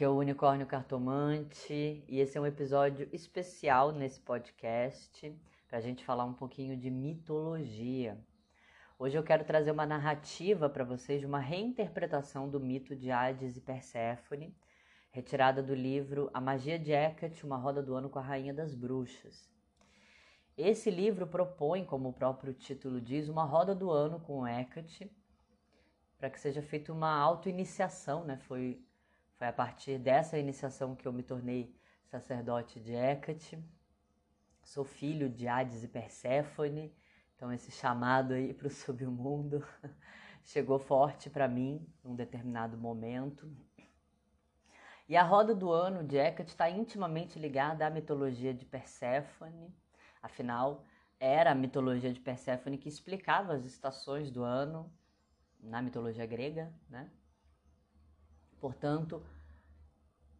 [0.00, 5.30] Aqui é o Unicórnio Cartomante e esse é um episódio especial nesse podcast
[5.68, 8.16] para a gente falar um pouquinho de mitologia.
[8.98, 13.58] Hoje eu quero trazer uma narrativa para vocês de uma reinterpretação do mito de Hades
[13.58, 14.56] e Perséfone,
[15.10, 18.74] retirada do livro A Magia de Hecate, Uma Roda do Ano com a Rainha das
[18.74, 19.50] Bruxas.
[20.56, 25.12] Esse livro propõe, como o próprio título diz, uma roda do ano com Hecate,
[26.16, 28.38] para que seja feita uma auto-iniciação, né?
[28.38, 28.82] Foi
[29.40, 33.58] foi a partir dessa iniciação que eu me tornei sacerdote de Hecate.
[34.62, 36.94] Sou filho de Hades e Perséfone,
[37.34, 39.66] então esse chamado aí para o submundo
[40.44, 43.50] chegou forte para mim num determinado momento.
[45.08, 49.74] E a roda do ano de Hecate está intimamente ligada à mitologia de Perséfone,
[50.22, 50.84] afinal,
[51.18, 54.92] era a mitologia de Perséfone que explicava as estações do ano
[55.58, 57.10] na mitologia grega, né?
[58.60, 59.22] Portanto,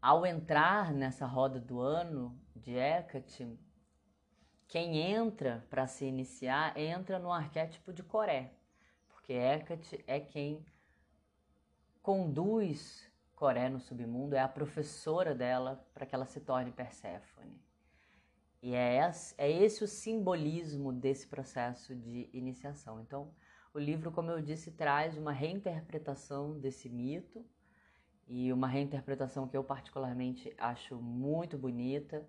[0.00, 3.58] ao entrar nessa roda do ano de Hecate,
[4.68, 8.52] quem entra para se iniciar entra no arquétipo de Coré,
[9.08, 10.64] porque Hecate é quem
[12.02, 17.58] conduz Coré no submundo, é a professora dela para que ela se torne Perséfone.
[18.62, 23.00] E é é esse o simbolismo desse processo de iniciação.
[23.00, 23.34] Então,
[23.72, 27.42] o livro, como eu disse, traz uma reinterpretação desse mito
[28.32, 32.24] e uma reinterpretação que eu particularmente acho muito bonita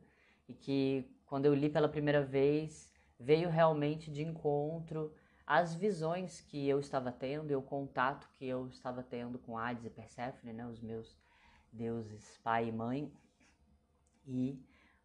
[0.49, 5.13] e que quando eu li pela primeira vez veio realmente de encontro
[5.45, 9.85] às visões que eu estava tendo e o contato que eu estava tendo com Hades
[9.85, 11.15] e Perséfone, né, os meus
[11.71, 13.13] deuses pai e mãe
[14.25, 14.59] e,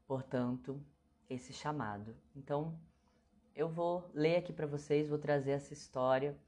[0.06, 0.82] portanto,
[1.28, 2.16] esse chamado.
[2.34, 2.80] Então,
[3.54, 6.40] eu vou ler aqui para vocês, vou trazer essa história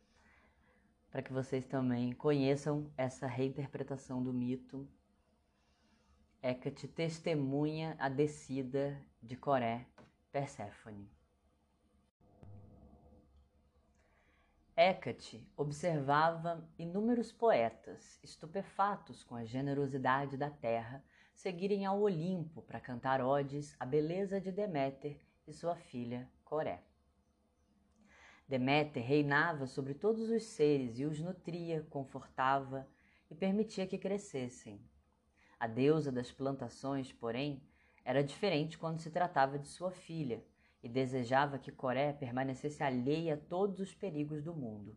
[1.11, 4.89] para que vocês também conheçam essa reinterpretação do mito.
[6.43, 9.87] Hecate testemunha a descida de Coré,
[10.31, 11.11] Perséfone.
[14.77, 21.03] Hecate observava inúmeros poetas, estupefatos com a generosidade da terra,
[21.35, 26.85] seguirem ao Olimpo para cantar odes à beleza de Deméter e sua filha Coré.
[28.49, 32.89] Deméter reinava sobre todos os seres e os nutria, confortava
[33.31, 34.81] e permitia que crescessem.
[35.61, 37.63] A deusa das plantações, porém,
[38.03, 40.43] era diferente quando se tratava de sua filha
[40.83, 44.97] e desejava que Coré permanecesse alheia a todos os perigos do mundo.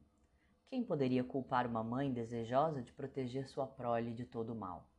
[0.70, 4.90] Quem poderia culpar uma mãe desejosa de proteger sua prole de todo o mal?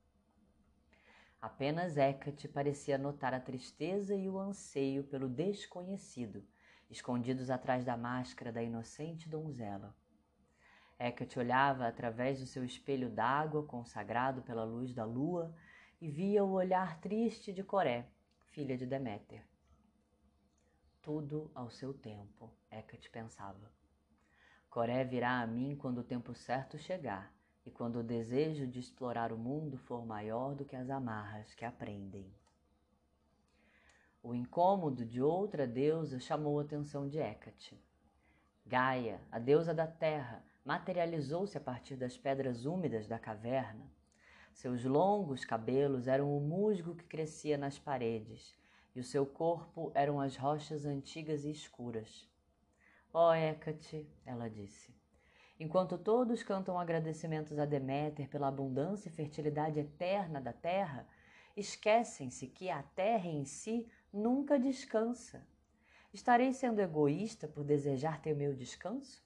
[1.40, 6.44] Apenas Hecate parecia notar a tristeza e o anseio pelo desconhecido
[6.92, 9.96] escondidos atrás da máscara da inocente donzela.
[10.98, 15.52] Hecate olhava através do seu espelho d'água consagrado pela luz da lua
[16.00, 18.06] e via o olhar triste de Coré,
[18.50, 19.42] filha de Deméter.
[21.00, 23.72] Tudo ao seu tempo, Hecate pensava.
[24.68, 29.32] Coré virá a mim quando o tempo certo chegar e quando o desejo de explorar
[29.32, 32.32] o mundo for maior do que as amarras que aprendem.
[34.24, 37.76] O incômodo de outra deusa chamou a atenção de Hecate.
[38.64, 43.84] Gaia, a deusa da terra, materializou-se a partir das pedras úmidas da caverna.
[44.52, 48.56] Seus longos cabelos eram o musgo que crescia nas paredes,
[48.94, 52.30] e o seu corpo eram as rochas antigas e escuras.
[53.12, 54.94] Ó oh, Hecate, ela disse,
[55.58, 61.08] enquanto todos cantam agradecimentos a Deméter pela abundância e fertilidade eterna da terra,
[61.56, 65.46] esquecem-se que a terra em si nunca descansa.
[66.12, 69.24] Estarei sendo egoísta por desejar ter meu descanso?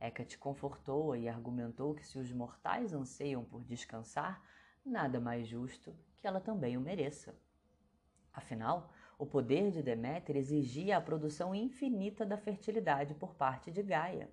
[0.00, 4.42] Hecate confortou-a e argumentou que se os mortais anseiam por descansar,
[4.84, 7.34] nada mais justo que ela também o mereça.
[8.32, 14.30] Afinal, o poder de Deméter exigia a produção infinita da fertilidade por parte de Gaia.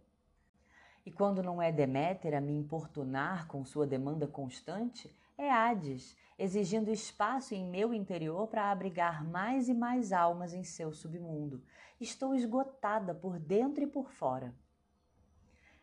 [1.05, 6.89] E quando não é Deméter a me importunar com sua demanda constante, é Hades, exigindo
[6.89, 11.63] espaço em meu interior para abrigar mais e mais almas em seu submundo.
[11.99, 14.55] Estou esgotada por dentro e por fora.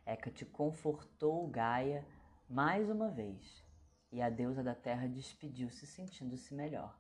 [0.07, 2.07] Hecate confortou Gaia
[2.49, 3.65] mais uma vez,
[4.11, 6.99] e a deusa da terra despediu-se sentindo-se melhor.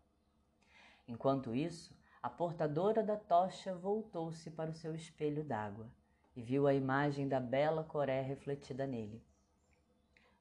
[1.07, 5.91] Enquanto isso, a portadora da tocha voltou-se para o seu espelho d'água
[6.37, 9.23] e viu a imagem da bela Coré refletida nele.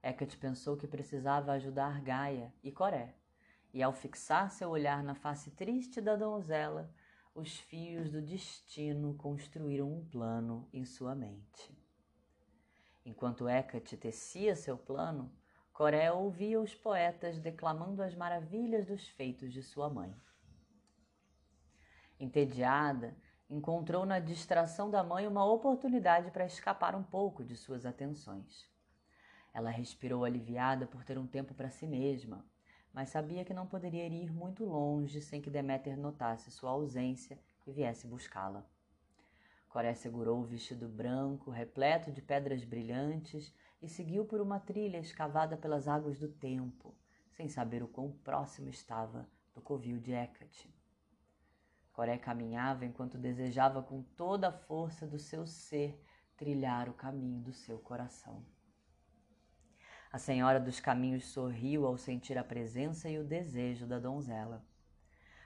[0.03, 3.15] Hecate pensou que precisava ajudar Gaia e Coré,
[3.73, 6.91] e ao fixar seu olhar na face triste da donzela,
[7.35, 11.77] os fios do destino construíram um plano em sua mente.
[13.05, 15.31] Enquanto Hecate tecia seu plano,
[15.71, 20.13] Coré ouvia os poetas declamando as maravilhas dos feitos de sua mãe.
[22.19, 23.15] Entediada,
[23.49, 28.70] encontrou na distração da mãe uma oportunidade para escapar um pouco de suas atenções.
[29.53, 32.45] Ela respirou aliviada por ter um tempo para si mesma,
[32.93, 37.71] mas sabia que não poderia ir muito longe sem que Deméter notasse sua ausência e
[37.71, 38.65] viesse buscá-la.
[39.69, 45.57] Coré segurou o vestido branco, repleto de pedras brilhantes, e seguiu por uma trilha escavada
[45.57, 46.93] pelas águas do tempo,
[47.31, 50.73] sem saber o quão próximo estava do covil de Hecate.
[51.93, 55.99] Coré caminhava enquanto desejava com toda a força do seu ser
[56.37, 58.43] trilhar o caminho do seu coração.
[60.13, 64.61] A senhora dos caminhos sorriu ao sentir a presença e o desejo da donzela.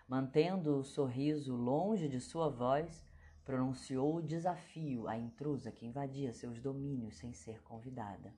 [0.07, 3.05] Mantendo o sorriso longe de sua voz,
[3.43, 8.33] pronunciou o desafio à intrusa que invadia seus domínios sem ser convidada.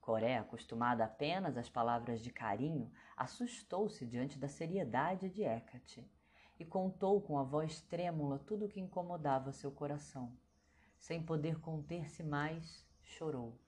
[0.00, 6.10] Coré, acostumada apenas às palavras de carinho, assustou-se diante da seriedade de Hecate
[6.58, 10.34] e contou com a voz trêmula tudo o que incomodava seu coração.
[10.98, 13.65] Sem poder conter-se mais, chorou.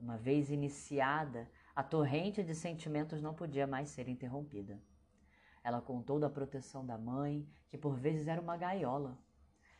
[0.00, 4.80] Uma vez iniciada, a torrente de sentimentos não podia mais ser interrompida.
[5.62, 9.18] Ela contou da proteção da mãe, que por vezes era uma gaiola.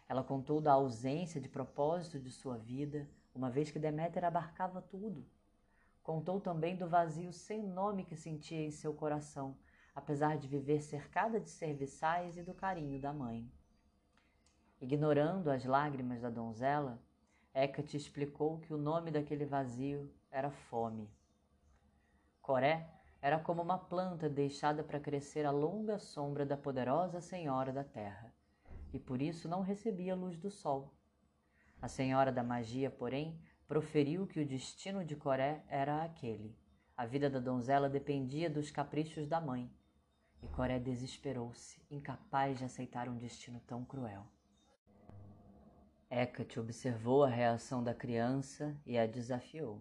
[0.07, 5.27] Ela contou da ausência de propósito de sua vida, uma vez que Deméter abarcava tudo.
[6.03, 9.57] Contou também do vazio sem nome que sentia em seu coração,
[9.95, 13.51] apesar de viver cercada de serviçais e do carinho da mãe.
[14.81, 17.01] Ignorando as lágrimas da donzela,
[17.53, 21.11] Hecate explicou que o nome daquele vazio era fome.
[22.41, 22.89] Coré
[23.21, 28.33] era como uma planta deixada para crescer à longa sombra da poderosa Senhora da Terra,
[28.93, 30.95] e por isso não recebia luz do sol.
[31.83, 36.57] A Senhora da Magia, porém, proferiu que o destino de Coré era aquele.
[36.97, 39.71] A vida da donzela dependia dos caprichos da mãe,
[40.43, 44.27] e Coré desesperou-se, incapaz de aceitar um destino tão cruel.
[46.13, 49.81] Hecate observou a reação da criança e a desafiou.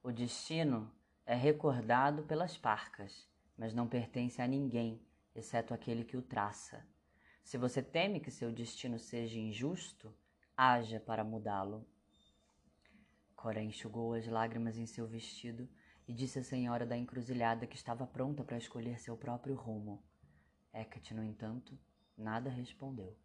[0.00, 0.88] O destino
[1.26, 5.02] é recordado pelas parcas, mas não pertence a ninguém,
[5.34, 6.86] exceto aquele que o traça.
[7.42, 10.14] Se você teme que seu destino seja injusto,
[10.56, 11.84] haja para mudá-lo.
[13.34, 15.68] Coré enxugou as lágrimas em seu vestido
[16.06, 20.00] e disse à senhora da encruzilhada que estava pronta para escolher seu próprio rumo.
[20.72, 21.76] Hecate, no entanto,
[22.16, 23.16] nada respondeu.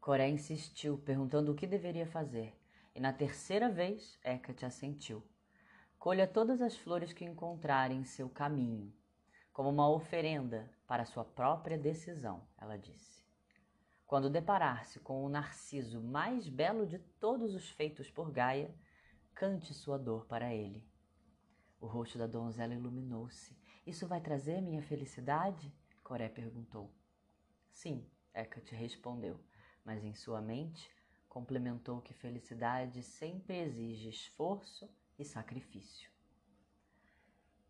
[0.00, 2.54] Coré insistiu, perguntando o que deveria fazer,
[2.94, 5.22] e na terceira vez Hecate assentiu.
[5.98, 8.92] Colha todas as flores que encontrar em seu caminho,
[9.52, 13.22] como uma oferenda para sua própria decisão, ela disse.
[14.06, 18.74] Quando deparar-se com o narciso mais belo de todos os feitos por Gaia,
[19.34, 20.82] cante sua dor para ele.
[21.80, 23.54] O rosto da donzela iluminou-se.
[23.86, 25.70] Isso vai trazer minha felicidade?
[26.02, 26.90] Coré perguntou.
[27.70, 29.38] Sim, Hecate respondeu,
[29.88, 30.90] mas em sua mente
[31.30, 34.86] complementou que felicidade sempre exige esforço
[35.18, 36.10] e sacrifício.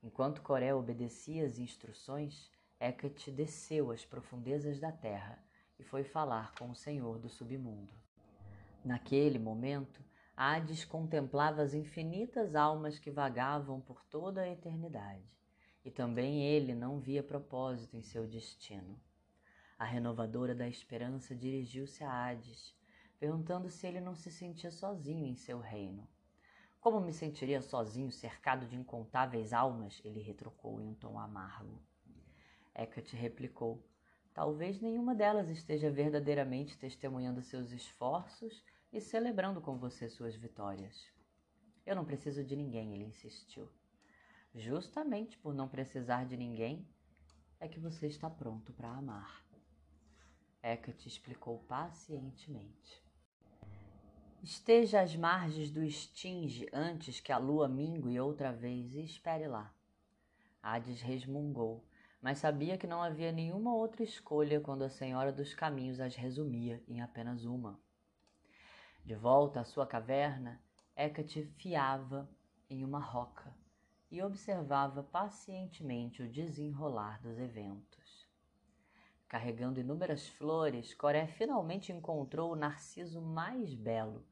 [0.02, 2.50] Enquanto Coré obedecia às instruções,
[2.80, 5.38] Hecate desceu às profundezas da terra
[5.78, 7.94] e foi falar com o Senhor do submundo.
[8.84, 10.04] Naquele momento,
[10.36, 15.38] Hades contemplava as infinitas almas que vagavam por toda a eternidade,
[15.84, 19.00] e também ele não via propósito em seu destino.
[19.78, 22.74] A renovadora da esperança dirigiu-se a Hades,
[23.16, 26.04] perguntando se ele não se sentia sozinho em seu reino.
[26.80, 30.00] Como me sentiria sozinho, cercado de incontáveis almas?
[30.04, 31.80] Ele retrucou em um tom amargo.
[32.74, 33.80] Hecate replicou:
[34.34, 41.06] Talvez nenhuma delas esteja verdadeiramente testemunhando seus esforços e celebrando com você suas vitórias.
[41.86, 43.68] Eu não preciso de ninguém, ele insistiu.
[44.52, 46.84] Justamente por não precisar de ninguém
[47.60, 49.47] é que você está pronto para amar.
[50.62, 53.02] Hecate explicou pacientemente.
[54.42, 59.72] Esteja às margens do Estinge antes que a lua mingue outra vez e espere lá.
[60.62, 61.84] Hades resmungou,
[62.20, 66.82] mas sabia que não havia nenhuma outra escolha quando a Senhora dos Caminhos as resumia
[66.88, 67.80] em apenas uma.
[69.04, 70.60] De volta à sua caverna,
[70.96, 72.28] Hecate fiava
[72.68, 73.56] em uma roca
[74.10, 78.07] e observava pacientemente o desenrolar dos eventos.
[79.28, 84.24] Carregando inúmeras flores, Coré finalmente encontrou o narciso mais belo,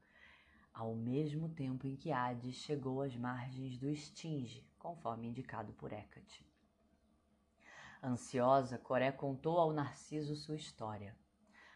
[0.73, 6.43] ao mesmo tempo em que Hades chegou às margens do Estinge, conforme indicado por Hecate.
[8.03, 11.15] Ansiosa, Coré contou ao narciso sua história.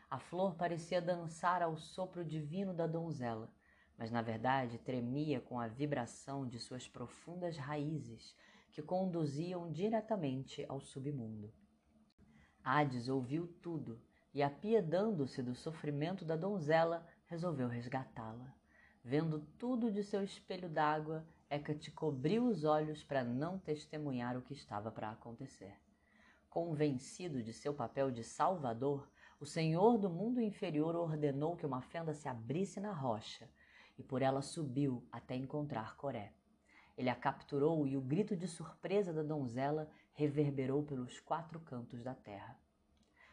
[0.09, 3.53] A flor parecia dançar ao sopro divino da donzela,
[3.99, 8.35] mas na verdade tremia com a vibração de suas profundas raízes
[8.71, 11.60] que conduziam diretamente ao submundo.
[12.63, 13.99] Hades ouviu tudo
[14.33, 18.53] e, apiedando-se do sofrimento da donzela, resolveu resgatá-la.
[19.03, 24.53] Vendo tudo de seu espelho d'água, Hecate cobriu os olhos para não testemunhar o que
[24.53, 25.75] estava para acontecer.
[26.49, 32.13] Convencido de seu papel de salvador, o senhor do mundo inferior ordenou que uma fenda
[32.13, 33.49] se abrisse na rocha
[33.97, 36.31] e por ela subiu até encontrar Coré.
[37.01, 42.13] Ele a capturou e o grito de surpresa da donzela reverberou pelos quatro cantos da
[42.13, 42.55] terra.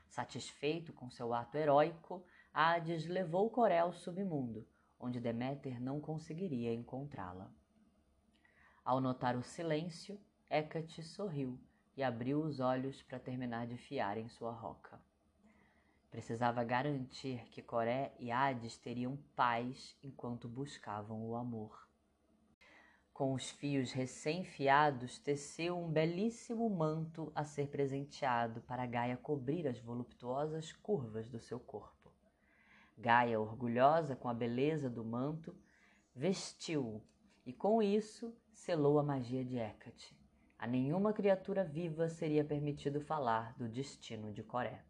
[0.09, 4.67] Satisfeito com seu ato heróico, Hades levou Coré ao submundo,
[4.99, 7.53] onde Deméter não conseguiria encontrá-la.
[8.83, 11.61] Ao notar o silêncio, Hecate sorriu
[11.95, 14.99] e abriu os olhos para terminar de fiar em sua roca.
[16.11, 21.88] Precisava garantir que Coré e Hades teriam paz enquanto buscavam o amor.
[23.19, 29.81] Com os fios recém-fiados, teceu um belíssimo manto a ser presenteado para Gaia cobrir as
[29.81, 32.13] voluptuosas curvas do seu corpo.
[32.97, 35.53] Gaia, orgulhosa com a beleza do manto,
[36.15, 37.03] vestiu-o
[37.45, 40.17] e com isso selou a magia de Hecate.
[40.57, 44.85] A nenhuma criatura viva seria permitido falar do destino de Coré.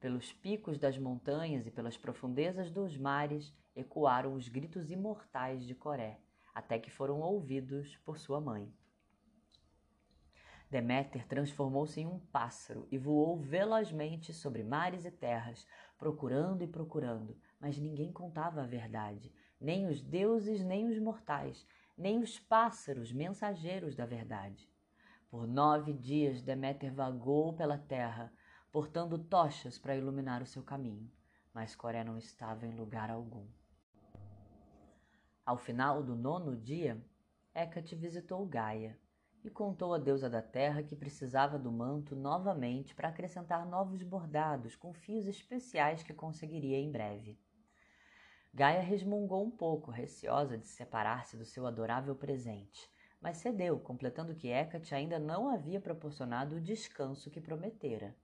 [0.00, 6.18] Pelos picos das montanhas e pelas profundezas dos mares ecoaram os gritos imortais de Coré,
[6.54, 8.72] até que foram ouvidos por sua mãe.
[10.70, 15.66] Deméter transformou-se em um pássaro e voou velozmente sobre mares e terras,
[15.98, 22.18] procurando e procurando, mas ninguém contava a verdade, nem os deuses, nem os mortais, nem
[22.18, 24.68] os pássaros mensageiros da verdade.
[25.30, 28.32] Por nove dias Deméter vagou pela terra,
[28.72, 31.10] portando tochas para iluminar o seu caminho,
[31.52, 33.46] mas Coré não estava em lugar algum.
[35.46, 36.98] Ao final do nono dia,
[37.54, 38.98] Hecate visitou Gaia
[39.44, 44.74] e contou à deusa da terra que precisava do manto novamente para acrescentar novos bordados
[44.74, 47.38] com fios especiais que conseguiria em breve.
[48.54, 54.48] Gaia resmungou um pouco, receosa de separar-se do seu adorável presente, mas cedeu, completando que
[54.48, 58.16] Hecate ainda não havia proporcionado o descanso que prometera.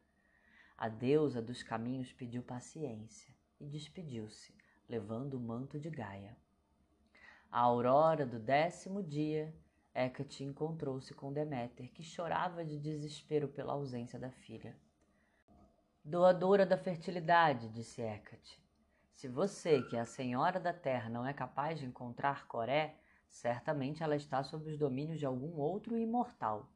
[0.75, 4.55] A deusa dos caminhos pediu paciência e despediu-se,
[4.89, 6.35] levando o manto de Gaia.
[7.51, 9.55] À aurora do décimo dia,
[9.95, 14.77] Hecate encontrou-se com Deméter, que chorava de desespero pela ausência da filha.
[16.05, 18.63] Doadora da fertilidade, disse Hecate,
[19.13, 22.97] se você, que é a senhora da terra, não é capaz de encontrar Coré,
[23.29, 26.71] certamente ela está sob os domínios de algum outro imortal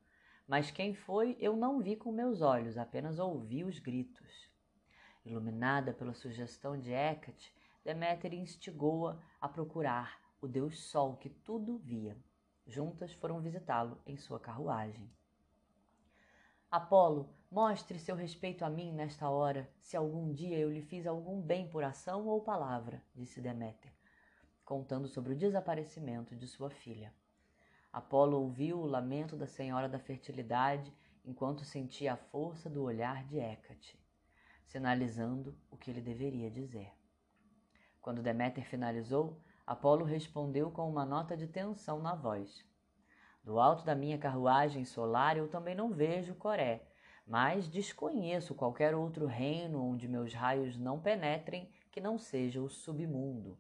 [0.47, 4.51] mas quem foi eu não vi com meus olhos, apenas ouvi os gritos.
[5.25, 12.17] Iluminada pela sugestão de Hecate, Deméter instigou-a a procurar o deus Sol que tudo via.
[12.67, 15.11] Juntas foram visitá-lo em sua carruagem.
[16.71, 21.41] Apolo, mostre seu respeito a mim nesta hora, se algum dia eu lhe fiz algum
[21.41, 23.93] bem por ação ou palavra, disse Deméter,
[24.65, 27.15] contando sobre o desaparecimento de sua filha.
[27.93, 30.93] Apolo ouviu o lamento da senhora da fertilidade
[31.25, 33.99] enquanto sentia a força do olhar de Hecate,
[34.67, 36.93] sinalizando o que ele deveria dizer.
[38.03, 42.65] Quando Deméter finalizou, Apolo respondeu com uma nota de tensão na voz.
[43.43, 46.87] Do alto da minha carruagem solar eu também não vejo Coré,
[47.27, 53.59] mas desconheço qualquer outro reino onde meus raios não penetrem que não seja o submundo.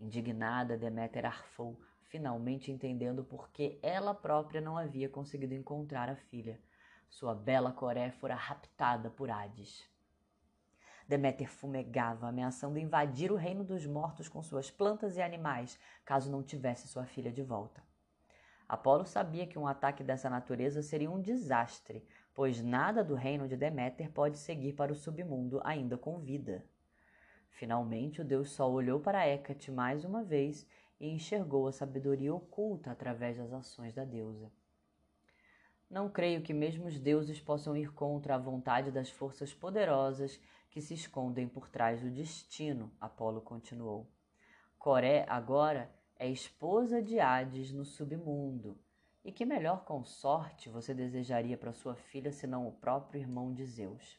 [0.00, 6.60] Indignada, Deméter arfou, finalmente entendendo por que ela própria não havia conseguido encontrar a filha.
[7.08, 9.88] Sua bela Coré fora raptada por Hades.
[11.08, 16.42] Deméter fumegava, ameaçando invadir o reino dos mortos com suas plantas e animais, caso não
[16.42, 17.82] tivesse sua filha de volta.
[18.68, 23.56] Apolo sabia que um ataque dessa natureza seria um desastre, pois nada do reino de
[23.56, 26.62] Deméter pode seguir para o submundo ainda com vida.
[27.48, 30.66] Finalmente, o deus Sol olhou para Hecate mais uma vez
[31.00, 34.52] e enxergou a sabedoria oculta através das ações da deusa.
[35.90, 40.38] Não creio que mesmo os deuses possam ir contra a vontade das forças poderosas
[40.70, 44.06] que se escondem por trás do destino, Apolo continuou.
[44.78, 48.78] Coré agora é esposa de Hades no submundo.
[49.24, 54.18] E que melhor consorte você desejaria para sua filha senão o próprio irmão de Zeus?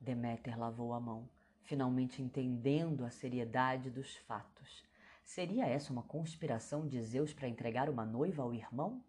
[0.00, 1.28] Deméter lavou a mão,
[1.62, 4.84] finalmente entendendo a seriedade dos fatos.
[5.24, 9.04] Seria essa uma conspiração de Zeus para entregar uma noiva ao irmão?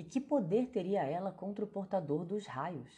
[0.00, 2.90] E que poder teria ela contra o portador dos raios?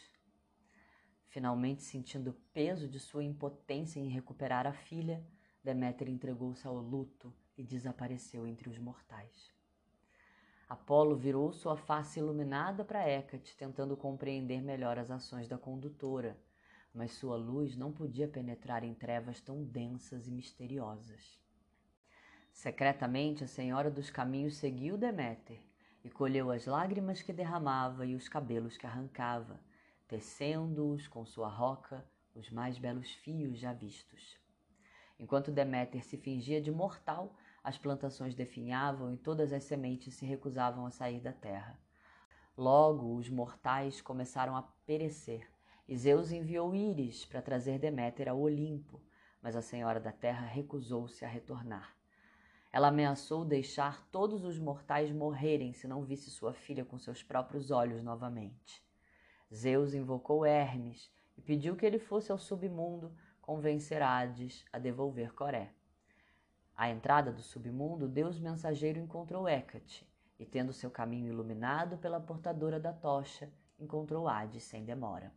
[1.27, 5.21] Finalmente sentindo o peso de sua impotência em recuperar a filha,
[5.61, 9.51] Deméter entregou-se ao luto e desapareceu entre os mortais.
[10.69, 16.39] Apolo virou sua face iluminada para Hecate, tentando compreender melhor as ações da condutora,
[16.93, 21.37] mas sua luz não podia penetrar em trevas tão densas e misteriosas.
[22.53, 25.72] Secretamente, a Senhora dos Caminhos seguiu Deméter
[26.03, 29.59] e colheu as lágrimas que derramava e os cabelos que arrancava,
[30.07, 32.05] tecendo-os com sua roca
[32.35, 34.37] os mais belos fios já vistos.
[35.19, 40.85] Enquanto Deméter se fingia de mortal, as plantações definhavam e todas as sementes se recusavam
[40.85, 41.79] a sair da terra.
[42.57, 45.47] Logo os mortais começaram a perecer,
[45.87, 49.01] e Zeus enviou Íris para trazer Deméter ao Olimpo,
[49.41, 51.95] mas a Senhora da Terra recusou-se a retornar.
[52.73, 57.69] Ela ameaçou deixar todos os mortais morrerem se não visse sua filha com seus próprios
[57.69, 58.83] olhos novamente.
[59.53, 65.71] Zeus invocou Hermes e pediu que ele fosse ao submundo convencer Hades a devolver Coré.
[66.75, 72.79] À entrada do submundo, Deus mensageiro encontrou Hecate e, tendo seu caminho iluminado pela portadora
[72.79, 75.31] da tocha, encontrou Hades sem demora.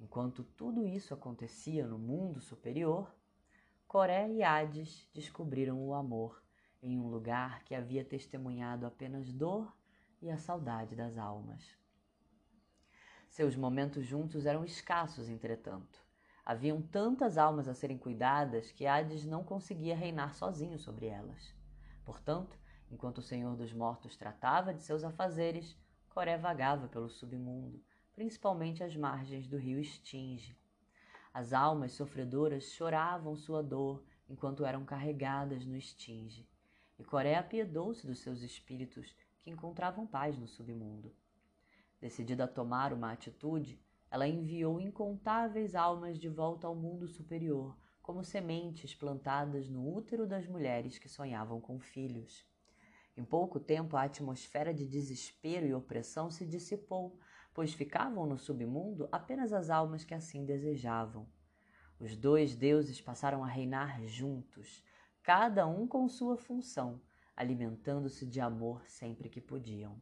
[0.00, 3.14] Enquanto tudo isso acontecia no mundo superior,
[3.88, 6.42] Coré e Hades descobriram o amor
[6.82, 9.74] em um lugar que havia testemunhado apenas dor
[10.20, 11.74] e a saudade das almas.
[13.30, 16.04] Seus momentos juntos eram escassos, entretanto.
[16.44, 21.54] Haviam tantas almas a serem cuidadas que Hades não conseguia reinar sozinho sobre elas.
[22.04, 22.58] Portanto,
[22.90, 25.74] enquanto o Senhor dos Mortos tratava de seus afazeres,
[26.10, 27.82] Coré vagava pelo submundo,
[28.14, 30.57] principalmente às margens do rio Estinge,
[31.32, 36.48] as almas sofredoras choravam sua dor enquanto eram carregadas no estinge,
[36.98, 41.14] e Coré apiedou-se dos seus espíritos que encontravam paz no submundo.
[42.00, 43.80] Decidida a tomar uma atitude,
[44.10, 50.46] ela enviou incontáveis almas de volta ao mundo superior, como sementes plantadas no útero das
[50.46, 52.46] mulheres que sonhavam com filhos.
[53.18, 57.18] Em pouco tempo, a atmosfera de desespero e opressão se dissipou,
[57.52, 61.26] pois ficavam no submundo apenas as almas que assim desejavam.
[61.98, 64.84] Os dois deuses passaram a reinar juntos,
[65.20, 67.02] cada um com sua função,
[67.34, 70.00] alimentando-se de amor sempre que podiam.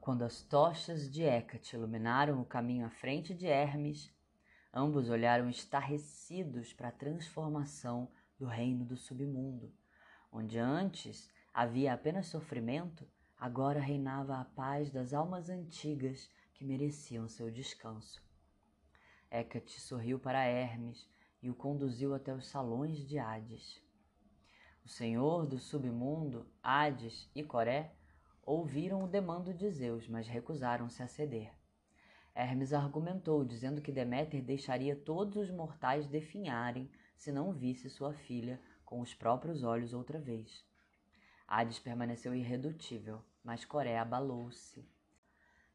[0.00, 4.10] Quando as tochas de Hecate iluminaram o caminho à frente de Hermes,
[4.72, 9.72] ambos olharam estarrecidos para a transformação do reino do submundo,
[10.30, 13.06] onde antes havia apenas sofrimento,
[13.44, 18.22] Agora reinava a paz das almas antigas que mereciam seu descanso.
[19.30, 21.06] Hecate sorriu para Hermes
[21.42, 23.82] e o conduziu até os salões de Hades.
[24.82, 27.92] O senhor do submundo, Hades e Coré
[28.42, 31.52] ouviram o demando de Zeus, mas recusaram-se a ceder.
[32.34, 38.60] Hermes argumentou, dizendo que Deméter deixaria todos os mortais definharem se não visse sua filha
[38.84, 40.64] com os próprios olhos outra vez.
[41.46, 44.84] Hades permaneceu irredutível, mas Coré abalou-se.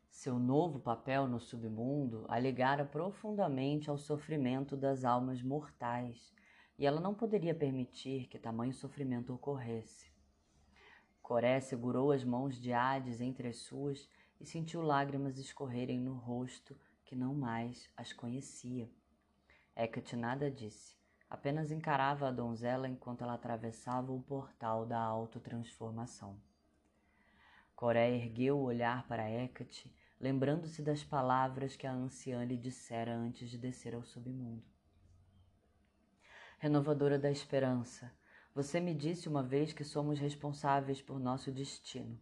[0.10, 6.34] Seu novo papel no submundo a ligara profundamente ao sofrimento das almas mortais,
[6.78, 10.12] e ela não poderia permitir que tamanho sofrimento ocorresse.
[11.22, 16.76] Coré segurou as mãos de Hades entre as suas e sentiu lágrimas escorrerem no rosto
[17.06, 18.90] que não mais as conhecia.
[19.76, 20.99] Hecate nada disse.
[21.30, 26.42] Apenas encarava a donzela enquanto ela atravessava o portal da autotransformação.
[27.76, 33.50] Coré ergueu o olhar para Hecate, lembrando-se das palavras que a anciã lhe dissera antes
[33.50, 34.64] de descer ao submundo.
[36.58, 38.12] Renovadora da esperança,
[38.54, 42.20] você me disse uma vez que somos responsáveis por nosso destino,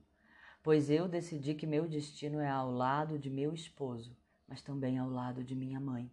[0.62, 4.16] pois eu decidi que meu destino é ao lado de meu esposo,
[4.48, 6.12] mas também ao lado de minha mãe.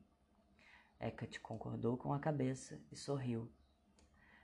[1.06, 3.52] Hecate concordou com a cabeça e sorriu.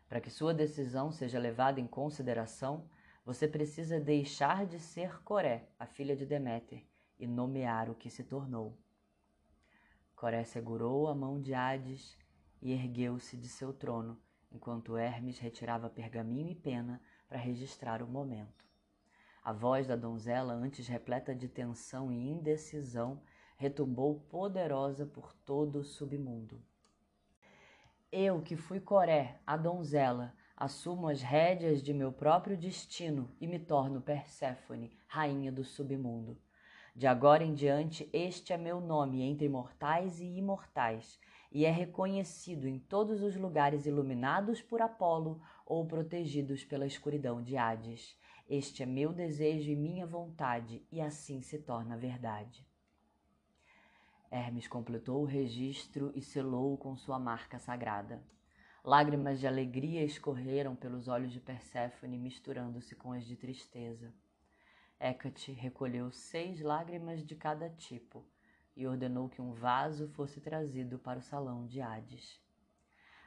[0.06, 2.86] Para que sua decisão seja levada em consideração,
[3.24, 6.84] você precisa deixar de ser Coré, a filha de Deméter,
[7.18, 8.76] e nomear o que se tornou.
[10.14, 12.18] Coré segurou a mão de Hades
[12.60, 14.20] e ergueu-se de seu trono,
[14.50, 18.66] enquanto Hermes retirava pergaminho e pena para registrar o momento.
[19.42, 23.22] A voz da donzela, antes repleta de tensão e indecisão,
[23.60, 26.58] retumbou poderosa por todo o submundo.
[28.10, 33.58] Eu, que fui Coré, a donzela, assumo as rédeas de meu próprio destino e me
[33.58, 36.40] torno Perséfone, rainha do submundo.
[36.96, 41.20] De agora em diante, este é meu nome entre mortais e imortais,
[41.52, 47.58] e é reconhecido em todos os lugares iluminados por Apolo ou protegidos pela escuridão de
[47.58, 48.16] Hades.
[48.48, 52.69] Este é meu desejo e minha vontade, e assim se torna verdade.
[54.30, 58.22] Hermes completou o registro e selou-o com sua marca sagrada.
[58.84, 64.14] Lágrimas de alegria escorreram pelos olhos de Perséfone, misturando-se com as de tristeza.
[65.00, 68.24] Hecate recolheu seis lágrimas de cada tipo
[68.76, 72.40] e ordenou que um vaso fosse trazido para o salão de Hades.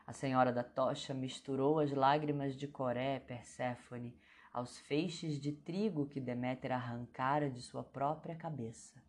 [0.07, 4.17] A senhora da tocha misturou as lágrimas de Coré, Perséfone,
[4.51, 9.01] aos feixes de trigo que Deméter arrancara de sua própria cabeça.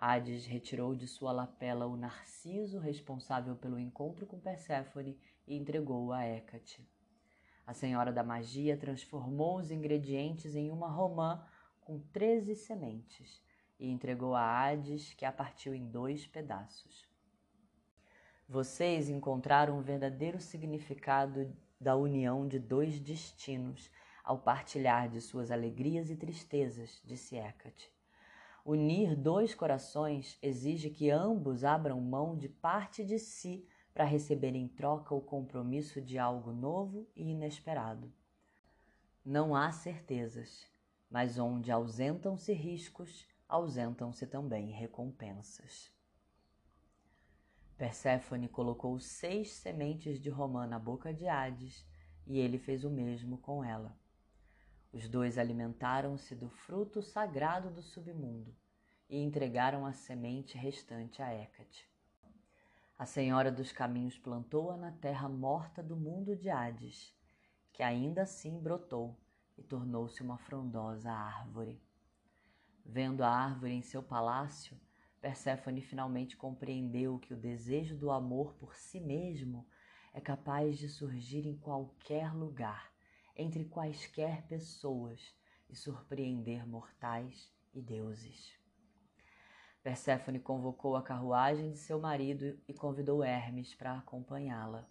[0.00, 6.22] Hades retirou de sua lapela o narciso responsável pelo encontro com Perséfone e entregou-o a
[6.22, 6.88] Hécate.
[7.66, 11.44] A senhora da magia transformou os ingredientes em uma romã
[11.80, 13.42] com treze sementes
[13.76, 17.08] e entregou a Hades, que a partiu em dois pedaços.
[18.48, 23.90] Vocês encontraram o verdadeiro significado da união de dois destinos
[24.22, 27.97] ao partilhar de suas alegrias e tristezas, disse Hecate.
[28.70, 34.68] Unir dois corações exige que ambos abram mão de parte de si para receber em
[34.68, 38.12] troca o compromisso de algo novo e inesperado.
[39.24, 40.66] Não há certezas,
[41.10, 45.90] mas onde ausentam-se riscos, ausentam-se também recompensas.
[47.78, 51.86] Perséfone colocou seis sementes de romã na boca de Hades
[52.26, 53.98] e ele fez o mesmo com ela.
[54.92, 58.56] Os dois alimentaram-se do fruto sagrado do submundo
[59.08, 61.88] e entregaram a semente restante a Hecate.
[62.98, 67.14] A Senhora dos Caminhos plantou-a na terra morta do mundo de Hades,
[67.72, 69.16] que ainda assim brotou
[69.56, 71.80] e tornou-se uma frondosa árvore.
[72.84, 74.76] Vendo a árvore em seu palácio,
[75.20, 79.66] Perséfone finalmente compreendeu que o desejo do amor por si mesmo
[80.14, 82.90] é capaz de surgir em qualquer lugar,
[83.38, 85.32] entre quaisquer pessoas
[85.70, 88.58] e surpreender mortais e deuses.
[89.82, 94.86] Perséfone convocou a carruagem de seu marido e convidou Hermes para acompanhá-la.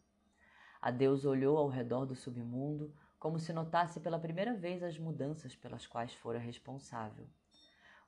[0.82, 5.56] A deusa olhou ao redor do submundo como se notasse pela primeira vez as mudanças
[5.56, 7.28] pelas quais fora responsável.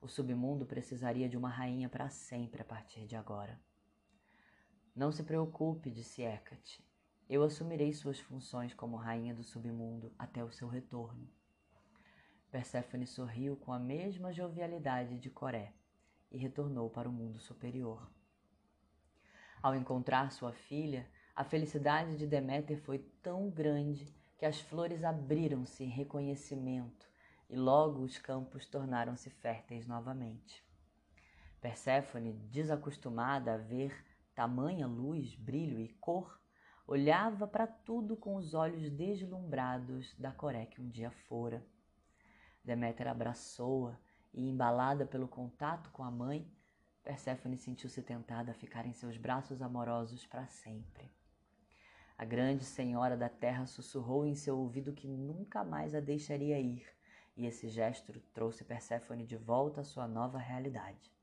[0.00, 3.60] O submundo precisaria de uma rainha para sempre a partir de agora.
[4.96, 6.89] Não se preocupe, disse Hecate.
[7.30, 11.30] Eu assumirei suas funções como rainha do submundo até o seu retorno.
[12.50, 15.72] Perséfone sorriu com a mesma jovialidade de Coré
[16.28, 18.10] e retornou para o mundo superior.
[19.62, 25.84] Ao encontrar sua filha, a felicidade de Deméter foi tão grande que as flores abriram-se
[25.84, 27.08] em reconhecimento
[27.48, 30.64] e logo os campos tornaram-se férteis novamente.
[31.60, 36.39] Perséfone, desacostumada a ver tamanha luz, brilho e cor,
[36.90, 41.64] olhava para tudo com os olhos deslumbrados da Coré que um dia fora.
[42.64, 43.96] Deméter abraçou-a
[44.34, 46.52] e, embalada pelo contato com a mãe,
[47.04, 51.08] Perséfone sentiu-se tentada a ficar em seus braços amorosos para sempre.
[52.18, 56.84] A grande senhora da terra sussurrou em seu ouvido que nunca mais a deixaria ir,
[57.36, 61.14] e esse gesto trouxe Perséfone de volta à sua nova realidade.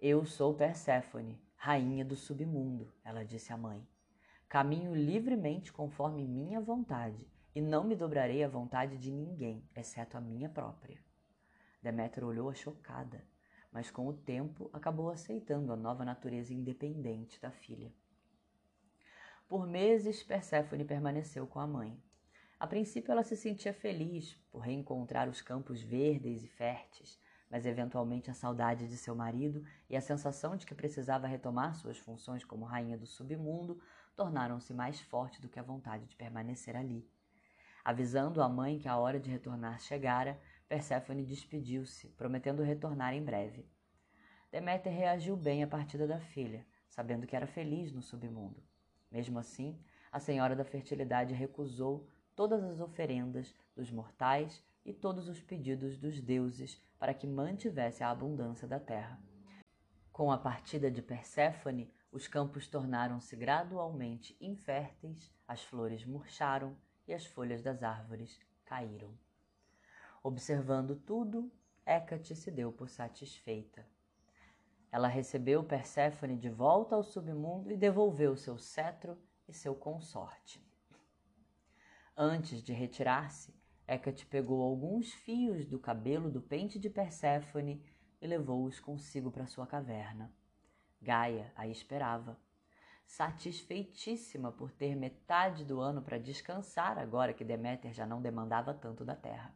[0.00, 3.86] Eu sou Perséfone, rainha do submundo, ela disse à mãe.
[4.48, 10.20] Caminho livremente conforme minha vontade, e não me dobrarei à vontade de ninguém, exceto a
[10.20, 10.98] minha própria.
[11.82, 13.24] Deméter olhou-a chocada,
[13.72, 17.92] mas com o tempo acabou aceitando a nova natureza independente da filha.
[19.48, 22.00] Por meses, Perséfone permaneceu com a mãe.
[22.58, 28.30] A princípio, ela se sentia feliz por reencontrar os campos verdes e férteis, mas eventualmente
[28.30, 32.64] a saudade de seu marido e a sensação de que precisava retomar suas funções como
[32.64, 33.80] rainha do submundo
[34.16, 37.08] tornaram-se mais fortes do que a vontade de permanecer ali.
[37.84, 43.70] Avisando a mãe que a hora de retornar chegara, Perséfone despediu-se, prometendo retornar em breve.
[44.50, 48.60] Deméter reagiu bem à partida da filha, sabendo que era feliz no submundo.
[49.12, 49.78] Mesmo assim,
[50.10, 56.20] a senhora da fertilidade recusou todas as oferendas dos mortais e todos os pedidos dos
[56.20, 59.20] deuses para que mantivesse a abundância da terra.
[60.10, 67.26] Com a partida de Perséfone, os campos tornaram-se gradualmente inférteis, as flores murcharam e as
[67.26, 69.16] folhas das árvores caíram.
[70.22, 71.52] Observando tudo,
[71.84, 73.86] Hecate se deu por satisfeita.
[74.90, 80.64] Ela recebeu Perséfone de volta ao submundo e devolveu seu cetro e seu consorte.
[82.16, 83.54] Antes de retirar-se,
[83.86, 87.84] Hecate pegou alguns fios do cabelo do pente de Perséfone
[88.20, 90.34] e levou-os consigo para sua caverna.
[91.00, 92.38] Gaia a esperava,
[93.06, 99.04] satisfeitíssima por ter metade do ano para descansar agora que Deméter já não demandava tanto
[99.04, 99.54] da terra.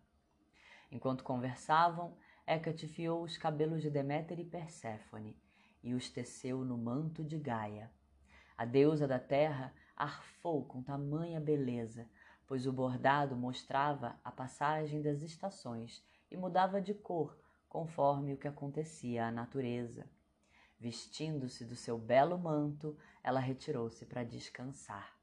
[0.90, 5.36] Enquanto conversavam, Hecate fiou os cabelos de Deméter e Perséfone
[5.82, 7.90] e os teceu no manto de Gaia.
[8.56, 12.08] A deusa da terra arfou com tamanha beleza,
[12.46, 18.48] pois o bordado mostrava a passagem das estações e mudava de cor conforme o que
[18.48, 20.08] acontecia à natureza.
[20.80, 25.14] Vestindo-se do seu belo manto, ela retirou-se para descansar.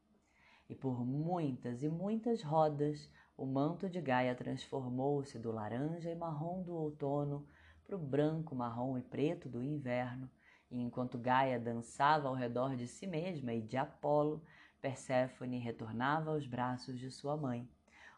[0.69, 6.61] E por muitas e muitas rodas, o manto de Gaia transformou-se do laranja e marrom
[6.61, 7.47] do outono
[7.83, 10.29] para o branco, marrom e preto do inverno,
[10.69, 14.43] e enquanto Gaia dançava ao redor de si mesma e de Apolo,
[14.79, 17.67] Perséfone retornava aos braços de sua mãe.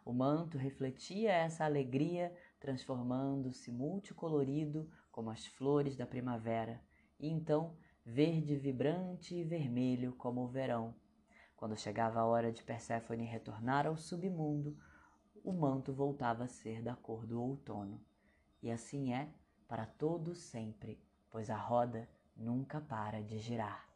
[0.04, 6.82] O manto refletia essa alegria, transformando-se multicolorido como as flores da primavera,
[7.20, 10.96] e então verde vibrante e vermelho como o verão.
[11.56, 14.78] Quando chegava a hora de Perséfone retornar ao submundo,
[15.44, 18.02] o manto voltava a ser da cor do outono.
[18.62, 19.30] E assim é
[19.68, 23.88] para todo sempre, pois a roda nunca para de girar.